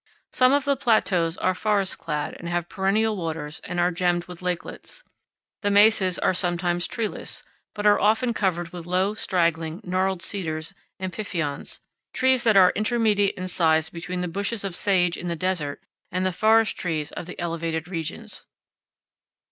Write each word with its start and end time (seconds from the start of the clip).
Some 0.31 0.51
of 0.51 0.65
the 0.65 0.75
plateaus 0.75 1.37
are 1.37 1.53
forest 1.53 1.99
clad 1.99 2.33
and 2.39 2.49
have 2.49 2.67
perennial 2.67 3.15
waters 3.15 3.61
and 3.63 3.79
are 3.79 3.91
gemmed 3.91 4.25
with 4.25 4.41
lakelets. 4.41 5.03
The 5.61 5.69
mesas 5.69 6.17
are 6.17 6.33
sometimes 6.33 6.87
treeless, 6.87 7.43
but 7.75 7.85
are 7.85 7.99
often 7.99 8.33
covered 8.33 8.69
with 8.73 8.87
low, 8.87 9.13
straggling, 9.13 9.79
gnarled 9.83 10.23
cedars 10.23 10.73
and 10.97 11.13
pifions, 11.13 11.81
trees 12.15 12.43
that 12.45 12.57
are 12.57 12.73
intermediate 12.75 13.35
in 13.35 13.47
size 13.47 13.89
between 13.91 14.21
the 14.21 14.27
bushes 14.27 14.63
of 14.63 14.75
sage 14.75 15.17
in 15.17 15.27
the 15.27 15.35
desert 15.35 15.83
and 16.11 16.25
the 16.25 16.33
forest 16.33 16.79
trees 16.79 17.11
of 17.11 17.27
the 17.27 17.37
elevated 17.39 17.87
regions. 17.87 18.47